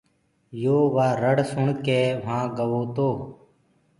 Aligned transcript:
يو 0.61 0.77
وآ 0.95 1.07
رڙ 1.23 1.37
سُڻڪي 1.51 1.99
وهآنٚ 2.21 2.53
گوو 2.57 2.81
تو 2.95 3.09